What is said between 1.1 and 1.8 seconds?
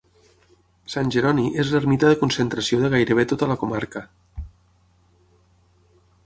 Jeroni és